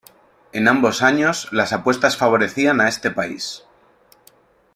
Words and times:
En 0.51 0.67
ambos 0.67 1.03
años, 1.03 1.47
las 1.51 1.73
apuestas 1.73 2.17
favorecían 2.17 2.81
a 2.81 2.87
este 2.89 3.11
país. 3.11 3.65